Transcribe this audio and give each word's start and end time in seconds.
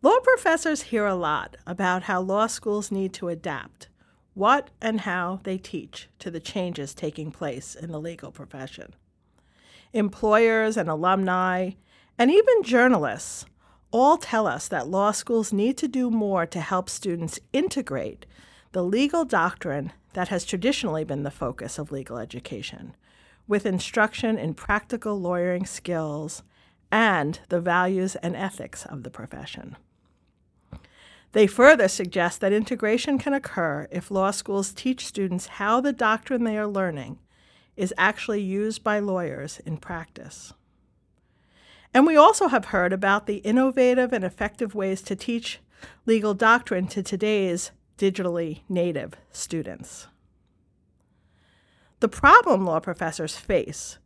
Law 0.00 0.20
professors 0.20 0.82
hear 0.82 1.06
a 1.06 1.16
lot 1.16 1.56
about 1.66 2.04
how 2.04 2.20
law 2.20 2.46
schools 2.46 2.92
need 2.92 3.12
to 3.14 3.28
adapt 3.28 3.88
what 4.34 4.70
and 4.80 5.00
how 5.00 5.40
they 5.42 5.58
teach 5.58 6.08
to 6.20 6.30
the 6.30 6.38
changes 6.38 6.94
taking 6.94 7.32
place 7.32 7.74
in 7.74 7.90
the 7.90 7.98
legal 7.98 8.30
profession. 8.30 8.94
Employers 9.92 10.76
and 10.76 10.88
alumni, 10.88 11.70
and 12.16 12.30
even 12.30 12.62
journalists, 12.62 13.44
all 13.90 14.16
tell 14.16 14.46
us 14.46 14.68
that 14.68 14.86
law 14.86 15.10
schools 15.10 15.52
need 15.52 15.76
to 15.76 15.88
do 15.88 16.12
more 16.12 16.46
to 16.46 16.60
help 16.60 16.88
students 16.88 17.40
integrate 17.52 18.24
the 18.70 18.84
legal 18.84 19.24
doctrine 19.24 19.92
that 20.12 20.28
has 20.28 20.44
traditionally 20.44 21.02
been 21.02 21.24
the 21.24 21.30
focus 21.32 21.76
of 21.76 21.90
legal 21.90 22.18
education 22.18 22.94
with 23.48 23.66
instruction 23.66 24.38
in 24.38 24.54
practical 24.54 25.20
lawyering 25.20 25.66
skills 25.66 26.44
and 26.92 27.40
the 27.48 27.60
values 27.60 28.14
and 28.16 28.36
ethics 28.36 28.86
of 28.86 29.02
the 29.02 29.10
profession. 29.10 29.76
They 31.32 31.46
further 31.46 31.88
suggest 31.88 32.40
that 32.40 32.52
integration 32.52 33.18
can 33.18 33.34
occur 33.34 33.86
if 33.90 34.10
law 34.10 34.30
schools 34.30 34.72
teach 34.72 35.06
students 35.06 35.46
how 35.46 35.80
the 35.80 35.92
doctrine 35.92 36.44
they 36.44 36.56
are 36.56 36.66
learning 36.66 37.18
is 37.76 37.94
actually 37.96 38.40
used 38.40 38.82
by 38.82 38.98
lawyers 38.98 39.60
in 39.64 39.76
practice. 39.76 40.52
And 41.94 42.06
we 42.06 42.16
also 42.16 42.48
have 42.48 42.66
heard 42.66 42.92
about 42.92 43.26
the 43.26 43.36
innovative 43.38 44.12
and 44.12 44.24
effective 44.24 44.74
ways 44.74 45.02
to 45.02 45.16
teach 45.16 45.60
legal 46.06 46.34
doctrine 46.34 46.86
to 46.88 47.02
today's 47.02 47.70
digitally 47.98 48.60
native 48.68 49.14
students. 49.30 50.06
The 52.00 52.08
problem 52.08 52.64
law 52.64 52.80
professors 52.80 53.36
face 53.36 53.98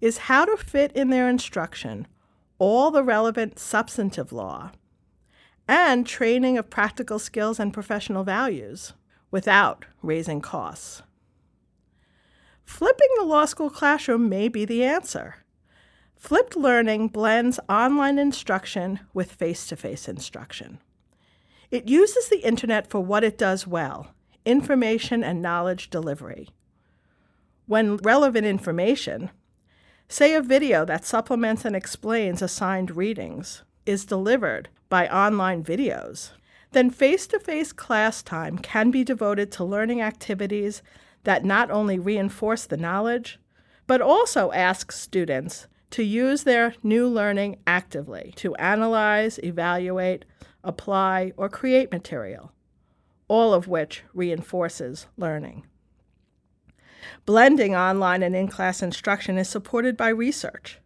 is 0.00 0.18
how 0.18 0.44
to 0.44 0.56
fit 0.56 0.92
in 0.92 1.10
their 1.10 1.28
instruction 1.28 2.06
all 2.58 2.90
the 2.90 3.02
relevant 3.02 3.58
substantive 3.58 4.32
law 4.32 4.72
and 5.68 6.06
training 6.06 6.56
of 6.56 6.70
practical 6.70 7.18
skills 7.18 7.60
and 7.60 7.74
professional 7.74 8.24
values 8.24 8.94
without 9.30 9.84
raising 10.02 10.40
costs. 10.40 11.02
Flipping 12.64 13.08
the 13.16 13.24
law 13.24 13.44
school 13.44 13.70
classroom 13.70 14.28
may 14.28 14.48
be 14.48 14.64
the 14.64 14.82
answer. 14.82 15.36
Flipped 16.16 16.56
learning 16.56 17.08
blends 17.08 17.60
online 17.68 18.18
instruction 18.18 19.00
with 19.12 19.32
face 19.32 19.66
to 19.68 19.76
face 19.76 20.08
instruction. 20.08 20.80
It 21.70 21.88
uses 21.88 22.28
the 22.28 22.44
internet 22.44 22.88
for 22.88 23.00
what 23.00 23.22
it 23.22 23.38
does 23.38 23.66
well 23.66 24.08
information 24.44 25.22
and 25.22 25.42
knowledge 25.42 25.90
delivery. 25.90 26.48
When 27.66 27.98
relevant 27.98 28.46
information, 28.46 29.30
say 30.08 30.34
a 30.34 30.40
video 30.40 30.86
that 30.86 31.04
supplements 31.04 31.66
and 31.66 31.76
explains 31.76 32.40
assigned 32.40 32.96
readings, 32.96 33.62
is 33.84 34.06
delivered 34.06 34.70
by 34.88 35.08
online 35.08 35.62
videos, 35.62 36.30
then 36.72 36.90
face 36.90 37.26
to 37.28 37.38
face 37.38 37.72
class 37.72 38.22
time 38.22 38.58
can 38.58 38.90
be 38.90 39.04
devoted 39.04 39.50
to 39.52 39.64
learning 39.64 40.02
activities 40.02 40.82
that 41.24 41.44
not 41.44 41.70
only 41.70 41.98
reinforce 41.98 42.66
the 42.66 42.76
knowledge, 42.76 43.38
but 43.86 44.00
also 44.00 44.52
ask 44.52 44.92
students 44.92 45.66
to 45.90 46.02
use 46.02 46.44
their 46.44 46.74
new 46.82 47.08
learning 47.08 47.58
actively 47.66 48.32
to 48.36 48.54
analyze, 48.56 49.38
evaluate, 49.42 50.24
apply, 50.62 51.32
or 51.36 51.48
create 51.48 51.90
material, 51.90 52.52
all 53.26 53.54
of 53.54 53.68
which 53.68 54.02
reinforces 54.12 55.06
learning. 55.16 55.66
Blending 57.24 57.74
online 57.74 58.22
and 58.22 58.36
in 58.36 58.48
class 58.48 58.82
instruction 58.82 59.38
is 59.38 59.48
supported 59.48 59.96
by 59.96 60.08
research. 60.08 60.78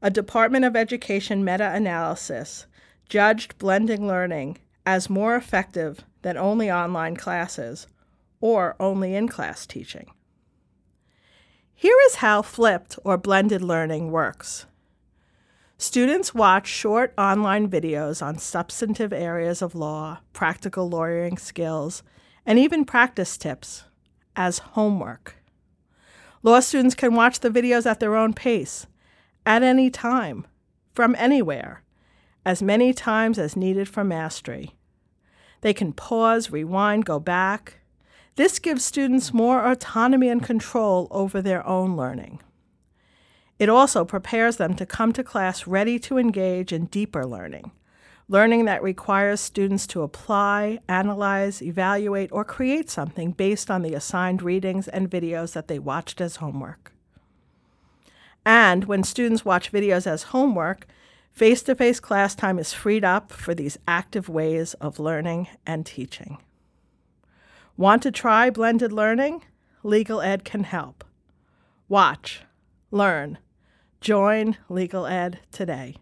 A 0.00 0.10
Department 0.10 0.64
of 0.64 0.74
Education 0.74 1.44
meta 1.44 1.70
analysis 1.72 2.66
judged 3.08 3.58
blending 3.58 4.06
learning 4.06 4.58
as 4.86 5.10
more 5.10 5.36
effective 5.36 6.04
than 6.22 6.36
only 6.36 6.70
online 6.70 7.16
classes 7.16 7.86
or 8.40 8.76
only 8.80 9.14
in 9.14 9.28
class 9.28 9.66
teaching. 9.66 10.10
Here 11.74 11.96
is 12.06 12.16
how 12.16 12.42
flipped 12.42 12.98
or 13.04 13.16
blended 13.18 13.62
learning 13.62 14.10
works. 14.10 14.66
Students 15.78 16.32
watch 16.32 16.68
short 16.68 17.12
online 17.18 17.68
videos 17.68 18.24
on 18.24 18.38
substantive 18.38 19.12
areas 19.12 19.62
of 19.62 19.74
law, 19.74 20.20
practical 20.32 20.88
lawyering 20.88 21.38
skills, 21.38 22.04
and 22.46 22.56
even 22.56 22.84
practice 22.84 23.36
tips 23.36 23.84
as 24.36 24.58
homework. 24.58 25.36
Law 26.44 26.60
students 26.60 26.94
can 26.94 27.14
watch 27.14 27.40
the 27.40 27.50
videos 27.50 27.84
at 27.84 27.98
their 27.98 28.14
own 28.14 28.32
pace, 28.32 28.86
at 29.44 29.62
any 29.62 29.90
time, 29.90 30.46
from 30.92 31.16
anywhere, 31.18 31.82
as 32.44 32.62
many 32.62 32.92
times 32.92 33.38
as 33.38 33.56
needed 33.56 33.88
for 33.88 34.04
mastery. 34.04 34.74
They 35.60 35.72
can 35.72 35.92
pause, 35.92 36.50
rewind, 36.50 37.04
go 37.04 37.20
back. 37.20 37.80
This 38.36 38.58
gives 38.58 38.84
students 38.84 39.32
more 39.32 39.64
autonomy 39.64 40.28
and 40.28 40.42
control 40.42 41.06
over 41.10 41.40
their 41.40 41.66
own 41.66 41.96
learning. 41.96 42.40
It 43.58 43.68
also 43.68 44.04
prepares 44.04 44.56
them 44.56 44.74
to 44.74 44.86
come 44.86 45.12
to 45.12 45.22
class 45.22 45.66
ready 45.66 45.98
to 46.00 46.18
engage 46.18 46.72
in 46.72 46.86
deeper 46.86 47.24
learning, 47.24 47.70
learning 48.28 48.64
that 48.64 48.82
requires 48.82 49.40
students 49.40 49.86
to 49.88 50.02
apply, 50.02 50.80
analyze, 50.88 51.62
evaluate, 51.62 52.32
or 52.32 52.44
create 52.44 52.90
something 52.90 53.30
based 53.30 53.70
on 53.70 53.82
the 53.82 53.94
assigned 53.94 54.42
readings 54.42 54.88
and 54.88 55.10
videos 55.10 55.52
that 55.52 55.68
they 55.68 55.78
watched 55.78 56.20
as 56.20 56.36
homework. 56.36 56.92
And 58.44 58.86
when 58.86 59.04
students 59.04 59.44
watch 59.44 59.70
videos 59.70 60.08
as 60.08 60.24
homework, 60.24 60.88
Face 61.32 61.62
to 61.62 61.74
face 61.74 61.98
class 61.98 62.34
time 62.34 62.58
is 62.58 62.74
freed 62.74 63.04
up 63.04 63.32
for 63.32 63.54
these 63.54 63.78
active 63.88 64.28
ways 64.28 64.74
of 64.74 65.00
learning 65.00 65.48
and 65.66 65.86
teaching. 65.86 66.38
Want 67.76 68.02
to 68.02 68.10
try 68.10 68.50
blended 68.50 68.92
learning? 68.92 69.42
Legal 69.82 70.20
Ed 70.20 70.44
can 70.44 70.64
help. 70.64 71.04
Watch, 71.88 72.42
learn, 72.90 73.38
join 74.00 74.58
Legal 74.68 75.06
Ed 75.06 75.40
today. 75.50 75.96